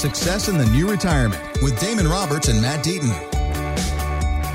[0.00, 3.10] Success in the New Retirement with Damon Roberts and Matt Deaton.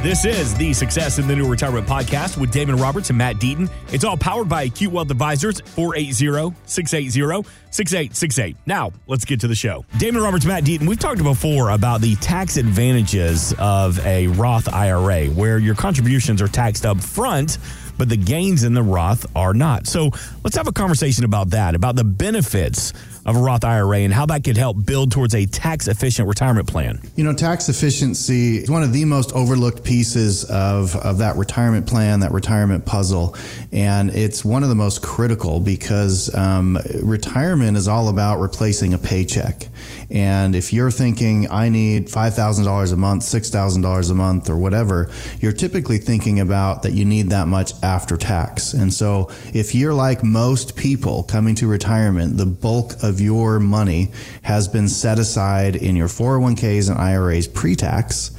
[0.01, 3.69] This is the Success in the New Retirement podcast with Damon Roberts and Matt Deaton.
[3.91, 8.55] It's all powered by Acute Wealth Advisors, 480-680-6868.
[8.65, 9.85] Now, let's get to the show.
[9.99, 15.27] Damon Roberts, Matt Deaton, we've talked before about the tax advantages of a Roth IRA,
[15.27, 17.59] where your contributions are taxed up front,
[17.99, 19.85] but the gains in the Roth are not.
[19.85, 20.09] So
[20.43, 22.93] let's have a conversation about that, about the benefits
[23.25, 26.67] of a Roth IRA and how that could help build towards a tax efficient retirement
[26.67, 27.01] plan.
[27.15, 31.87] You know, tax efficiency is one of the most overlooked pieces of, of that retirement
[31.87, 33.35] plan, that retirement puzzle.
[33.71, 38.97] And it's one of the most critical because um, retirement is all about replacing a
[38.97, 39.67] paycheck.
[40.11, 45.51] And if you're thinking, I need $5,000 a month, $6,000 a month, or whatever, you're
[45.51, 48.73] typically thinking about that you need that much after tax.
[48.73, 54.11] And so if you're like most people coming to retirement, the bulk of your money
[54.43, 58.31] has been set aside in your 401ks and IRAs pre tax.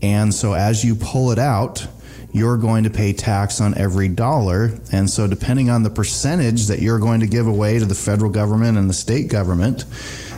[0.00, 1.86] And so as you pull it out,
[2.32, 4.72] you're going to pay tax on every dollar.
[4.90, 8.30] And so, depending on the percentage that you're going to give away to the federal
[8.30, 9.84] government and the state government,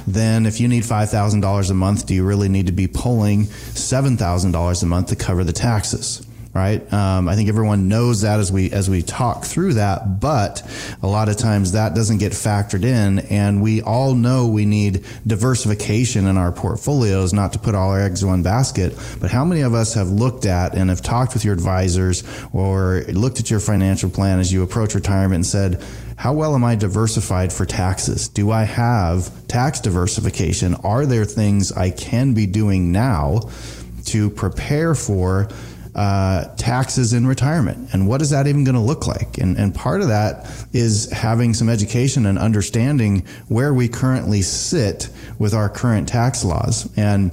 [0.06, 4.83] then if you need $5,000 a month, do you really need to be pulling $7,000
[4.83, 6.27] a month to cover the taxes?
[6.55, 6.91] Right?
[6.92, 10.62] Um, I think everyone knows that as we as we talk through that, but
[11.02, 15.05] a lot of times that doesn't get factored in, and we all know we need
[15.27, 18.97] diversification in our portfolios, not to put all our eggs in one basket.
[19.20, 23.02] But how many of us have looked at and have talked with your advisors or
[23.08, 25.84] looked at your financial plan as you approach retirement and said?
[26.16, 28.28] How well am I diversified for taxes?
[28.28, 30.77] Do I have tax diversification?
[30.77, 33.50] Are there things I can be doing now
[34.06, 35.48] to prepare for
[35.95, 37.92] uh, taxes in retirement.
[37.92, 39.39] And what is that even going to look like?
[39.39, 45.09] And, and part of that is having some education and understanding where we currently sit
[45.39, 46.89] with our current tax laws.
[46.97, 47.31] And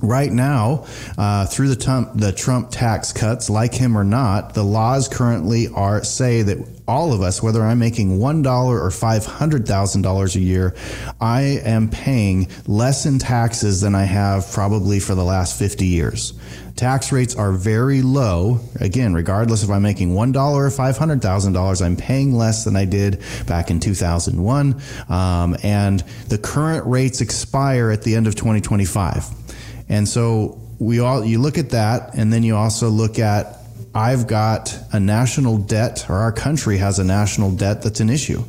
[0.00, 4.62] Right now, uh, through the Trump, the Trump tax cuts, like him or not, the
[4.62, 9.26] laws currently are say that all of us, whether I'm making one dollar or five
[9.26, 10.74] hundred thousand dollars a year,
[11.20, 16.32] I am paying less in taxes than I have probably for the last fifty years
[16.78, 18.60] tax rates are very low.
[18.80, 23.70] Again, regardless if I'm making $1 or $500,000, I'm paying less than I did back
[23.70, 24.80] in 2001.
[25.08, 29.47] Um, and the current rates expire at the end of 2025.
[29.88, 33.58] And so we all, you look at that, and then you also look at
[33.94, 38.44] I've got a national debt, or our country has a national debt that's an issue.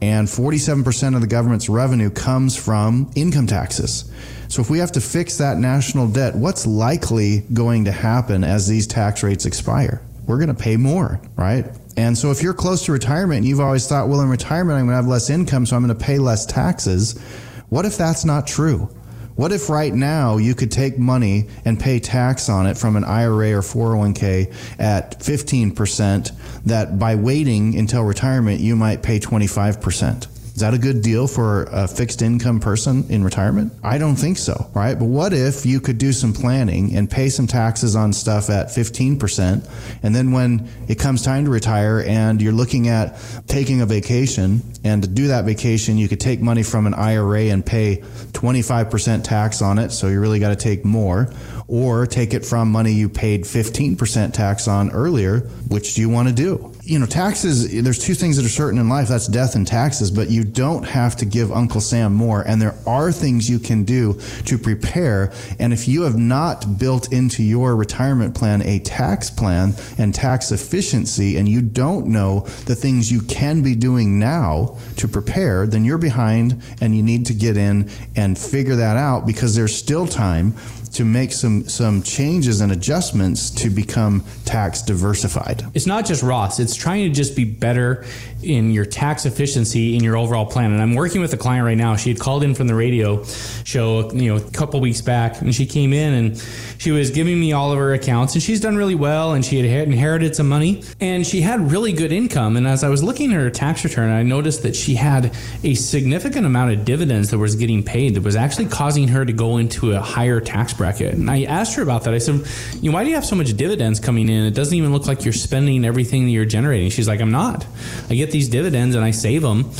[0.00, 4.10] And 47% of the government's revenue comes from income taxes.
[4.48, 8.66] So if we have to fix that national debt, what's likely going to happen as
[8.66, 10.02] these tax rates expire?
[10.26, 11.66] We're going to pay more, right?
[11.96, 14.86] And so if you're close to retirement and you've always thought, well, in retirement, I'm
[14.86, 17.20] going to have less income, so I'm going to pay less taxes.
[17.68, 18.88] What if that's not true?
[19.34, 23.04] What if right now you could take money and pay tax on it from an
[23.04, 26.32] IRA or 401k at 15%
[26.66, 30.26] that by waiting until retirement you might pay 25%?
[30.54, 33.72] Is that a good deal for a fixed income person in retirement?
[33.82, 34.98] I don't think so, right?
[34.98, 38.66] But what if you could do some planning and pay some taxes on stuff at
[38.66, 39.66] 15%,
[40.02, 44.62] and then when it comes time to retire and you're looking at taking a vacation,
[44.84, 47.96] and to do that vacation, you could take money from an IRA and pay
[48.32, 51.32] 25% tax on it, so you really got to take more,
[51.66, 55.40] or take it from money you paid 15% tax on earlier.
[55.68, 56.72] Which do you want to do?
[56.92, 60.10] You know, taxes, there's two things that are certain in life that's death and taxes,
[60.10, 62.42] but you don't have to give Uncle Sam more.
[62.42, 65.32] And there are things you can do to prepare.
[65.58, 70.52] And if you have not built into your retirement plan a tax plan and tax
[70.52, 75.86] efficiency, and you don't know the things you can be doing now to prepare, then
[75.86, 80.06] you're behind and you need to get in and figure that out because there's still
[80.06, 80.54] time
[80.92, 85.64] to make some some changes and adjustments to become tax diversified.
[85.74, 88.04] It's not just Roths; it's trying to just be better
[88.42, 90.72] in your tax efficiency in your overall plan.
[90.72, 91.96] And I'm working with a client right now.
[91.96, 93.24] She had called in from the radio
[93.64, 96.44] show, you know, a couple weeks back, and she came in and
[96.78, 99.58] she was giving me all of her accounts, and she's done really well, and she
[99.58, 102.56] had inherited some money, and she had really good income.
[102.56, 105.74] And as I was looking at her tax return, I noticed that she had a
[105.74, 109.58] significant amount of dividends that was getting paid that was actually causing her to go
[109.58, 111.14] into a higher tax bracket.
[111.14, 112.14] And I asked her about that.
[112.14, 112.44] I said,
[112.82, 114.44] you know, why do you have so much dividends coming in?
[114.44, 116.90] It doesn't even look like you're spending everything that you're generating.
[116.90, 117.64] She's like, I'm not.
[118.10, 119.70] I get these dividends and I save them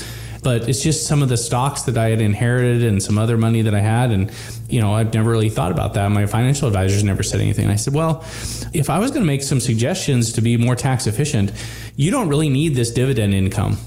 [0.43, 3.63] but it's just some of the stocks that I had inherited and some other money
[3.63, 4.11] that I had.
[4.11, 4.33] And,
[4.69, 6.09] you know, I've never really thought about that.
[6.09, 7.69] My financial advisors never said anything.
[7.69, 8.25] I said, well,
[8.73, 11.53] if I was going to make some suggestions to be more tax efficient,
[11.95, 13.79] you don't really need this dividend income.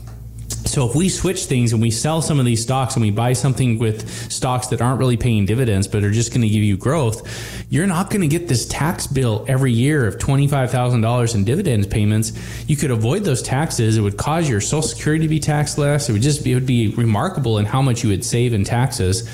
[0.75, 3.31] So if we switch things and we sell some of these stocks and we buy
[3.31, 6.75] something with stocks that aren't really paying dividends but are just going to give you
[6.75, 11.87] growth, you're not going to get this tax bill every year of $25,000 in dividends
[11.87, 12.33] payments.
[12.67, 13.95] You could avoid those taxes.
[13.95, 16.09] It would cause your social security to be taxed less.
[16.09, 19.29] It would just it would be remarkable in how much you would save in taxes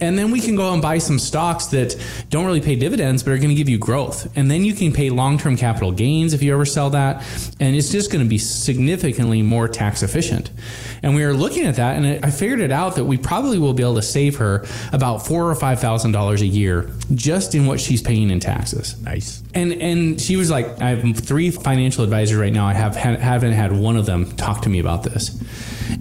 [0.00, 1.96] and then we can go and buy some stocks that
[2.30, 4.30] don't really pay dividends but are going to give you growth.
[4.36, 7.22] And then you can pay long-term capital gains if you ever sell that.
[7.60, 10.50] And it's just going to be significantly more tax efficient.
[11.02, 13.72] And we were looking at that and i figured it out that we probably will
[13.72, 17.66] be able to save her about four or five thousand dollars a year just in
[17.66, 19.00] what she's paying in taxes.
[19.02, 19.42] Nice.
[19.54, 22.66] and and she was like i have three financial advisors right now.
[22.66, 25.40] I have haven't had one of them talk to me about this.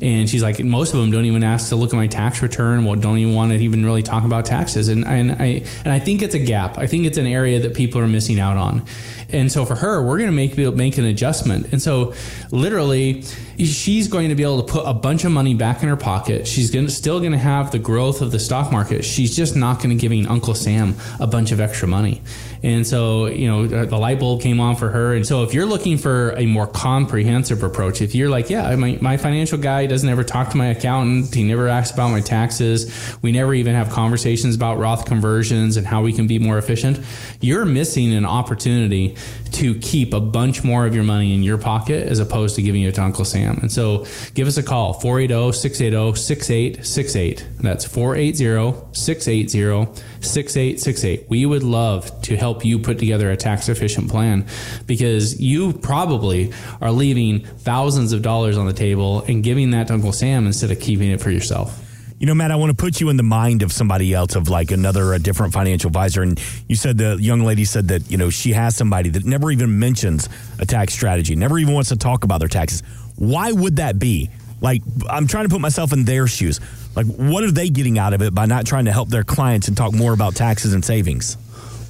[0.02, 2.86] And she's like, most of them don't even ask to look at my tax return.
[2.86, 4.88] Well, don't even want to even really talk about taxes.
[4.88, 6.78] And, and I and I think it's a gap.
[6.78, 8.86] I think it's an area that people are missing out on.
[9.30, 11.72] And so for her, we're going to make make an adjustment.
[11.72, 12.14] And so
[12.52, 13.24] literally,
[13.58, 16.48] she's going to be able to put a bunch of money back in her pocket.
[16.48, 19.04] She's going to, still going to have the growth of the stock market.
[19.04, 22.22] She's just not going to giving Uncle Sam a bunch of extra money.
[22.62, 25.14] And so, you know, the light bulb came on for her.
[25.14, 28.98] And so, if you're looking for a more comprehensive approach, if you're like, yeah, my,
[29.02, 33.18] my financial guy doesn't ever talk to my accountant, he never asks about my taxes,
[33.22, 37.00] we never even have conversations about Roth conversions and how we can be more efficient,
[37.40, 39.16] you're missing an opportunity
[39.54, 42.84] to keep a bunch more of your money in your pocket as opposed to giving
[42.84, 43.58] it to Uncle Sam.
[43.62, 47.48] And so, give us a call 480 680 6868.
[47.60, 51.30] That's 480 680 6868.
[51.30, 54.46] We would love to help you put together a tax efficient plan
[54.86, 59.94] because you probably are leaving thousands of dollars on the table and giving that to
[59.94, 61.89] Uncle Sam instead of keeping it for yourself.
[62.20, 64.50] You know, Matt, I want to put you in the mind of somebody else, of
[64.50, 66.22] like another a different financial advisor.
[66.22, 66.38] And
[66.68, 69.80] you said the young lady said that, you know, she has somebody that never even
[69.80, 70.28] mentions
[70.60, 72.84] a tax strategy, never even wants to talk about their taxes.
[73.16, 74.30] Why would that be?
[74.60, 76.60] Like, I'm trying to put myself in their shoes.
[76.94, 79.70] Like, what are they getting out of it by not trying to help their clients
[79.70, 81.38] and talk more about taxes and savings?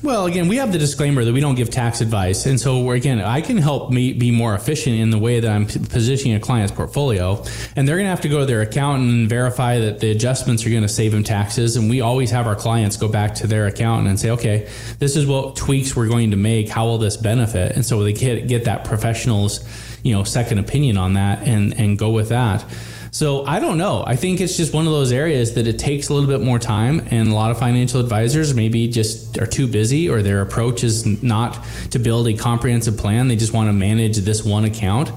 [0.01, 2.45] Well, again, we have the disclaimer that we don't give tax advice.
[2.45, 5.65] And so, again, I can help me be more efficient in the way that I'm
[5.65, 7.43] positioning a client's portfolio.
[7.75, 10.65] And they're going to have to go to their accountant and verify that the adjustments
[10.65, 11.75] are going to save them taxes.
[11.75, 14.69] And we always have our clients go back to their accountant and say, okay,
[14.99, 16.69] this is what tweaks we're going to make.
[16.69, 17.75] How will this benefit?
[17.75, 19.65] And so they get, get that professional's,
[20.01, 22.63] you know, second opinion on that and, and go with that.
[23.11, 24.03] So I don't know.
[24.05, 26.59] I think it's just one of those areas that it takes a little bit more
[26.59, 30.83] time, and a lot of financial advisors maybe just are too busy, or their approach
[30.83, 33.27] is not to build a comprehensive plan.
[33.27, 35.11] They just want to manage this one account.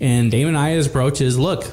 [0.00, 1.64] And Damon Aya's approach is look,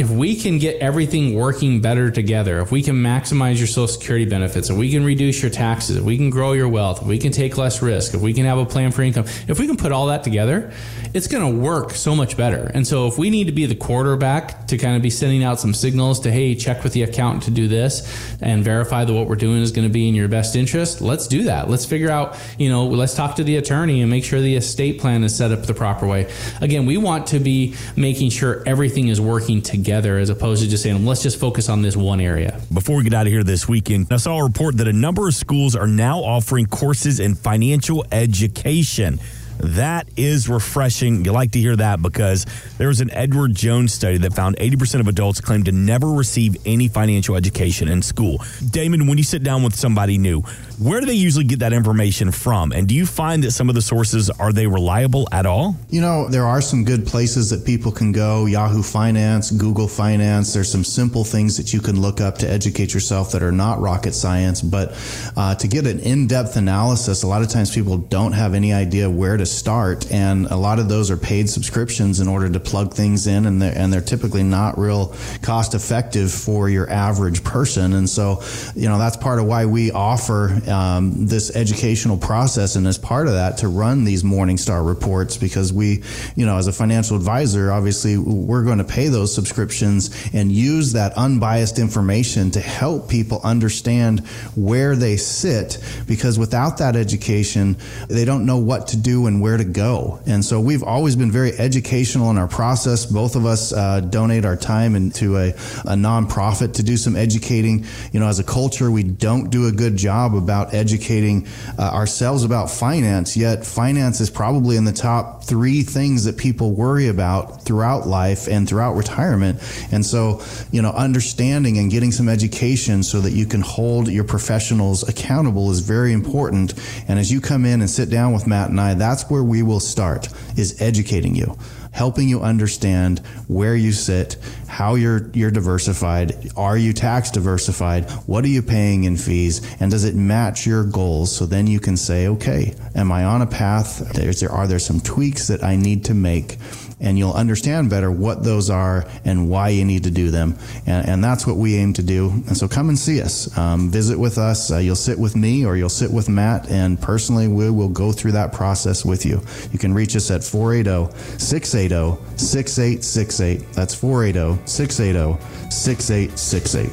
[0.00, 4.24] if we can get everything working better together, if we can maximize your social security
[4.24, 7.18] benefits, if we can reduce your taxes, if we can grow your wealth, if we
[7.18, 9.76] can take less risk, if we can have a plan for income, if we can
[9.76, 10.72] put all that together,
[11.12, 12.70] it's going to work so much better.
[12.72, 15.60] And so if we need to be the quarterback to kind of be sending out
[15.60, 18.00] some signals to, hey, check with the accountant to do this
[18.40, 21.26] and verify that what we're doing is going to be in your best interest, let's
[21.26, 21.68] do that.
[21.68, 24.98] Let's figure out, you know, let's talk to the attorney and make sure the estate
[24.98, 26.32] plan is set up the proper way.
[26.62, 30.68] Again, we want to be making sure everything is working together together as opposed to
[30.68, 32.60] just saying, let's just focus on this one area.
[32.72, 35.26] Before we get out of here this weekend, I saw a report that a number
[35.26, 39.18] of schools are now offering courses in financial education.
[39.62, 41.24] That is refreshing.
[41.24, 42.46] You like to hear that because
[42.78, 46.56] there was an Edward Jones study that found 80% of adults claim to never receive
[46.66, 48.42] any financial education in school.
[48.70, 50.42] Damon, when you sit down with somebody new,
[50.78, 52.72] where do they usually get that information from?
[52.72, 55.76] And do you find that some of the sources are they reliable at all?
[55.90, 58.46] You know, there are some good places that people can go.
[58.46, 60.54] Yahoo Finance, Google Finance.
[60.54, 63.80] There's some simple things that you can look up to educate yourself that are not
[63.80, 64.62] rocket science.
[64.62, 64.96] But
[65.36, 69.10] uh, to get an in-depth analysis, a lot of times people don't have any idea
[69.10, 72.94] where to start, and a lot of those are paid subscriptions in order to plug
[72.94, 77.92] things in, and they're, and they're typically not real cost effective for your average person.
[77.92, 78.42] And so,
[78.74, 83.26] you know, that's part of why we offer um, this educational process, and as part
[83.26, 86.02] of that, to run these Morningstar reports because we,
[86.36, 90.92] you know, as a financial advisor, obviously we're going to pay those subscriptions and use
[90.92, 94.20] that unbiased information to help people understand
[94.54, 97.76] where they sit because without that education,
[98.08, 100.20] they don't know what to do and where to go.
[100.26, 103.06] And so we've always been very educational in our process.
[103.06, 107.84] Both of us uh, donate our time into a, a nonprofit to do some educating.
[108.12, 111.46] You know, as a culture, we don't do a good job about educating
[111.78, 116.72] uh, ourselves about finance, yet finance is probably in the top three things that people
[116.72, 119.60] worry about throughout life and throughout retirement.
[119.92, 124.24] And so, you know, understanding and getting some education so that you can hold your
[124.24, 126.74] professionals accountable is very important.
[127.08, 129.42] And as you come in and sit down with Matt and I, that's that's where
[129.44, 131.58] we will start is educating you
[131.92, 133.18] helping you understand
[133.48, 134.36] where you sit,
[134.68, 139.90] how you're you're diversified, are you tax diversified, what are you paying in fees, and
[139.90, 141.34] does it match your goals?
[141.34, 144.18] So then you can say, okay, am I on a path?
[144.18, 146.58] Is there are there some tweaks that I need to make?
[147.00, 150.56] and you'll understand better what those are and why you need to do them.
[150.86, 152.30] And, and that's what we aim to do.
[152.30, 153.56] And so come and see us.
[153.56, 154.70] Um, visit with us.
[154.70, 158.12] Uh, you'll sit with me or you'll sit with Matt, and personally, we will go
[158.12, 159.42] through that process with you.
[159.72, 161.89] You can reach us at 480 680
[162.36, 163.72] 6868.
[163.72, 166.90] That's 480 680 6868.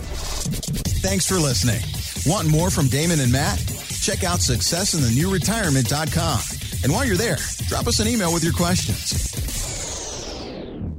[1.01, 1.81] Thanks for listening.
[2.25, 3.59] Want more from Damon and Matt?
[4.01, 6.39] Check out successinthenewretirement.com.
[6.83, 7.37] And while you're there,
[7.67, 9.46] drop us an email with your questions.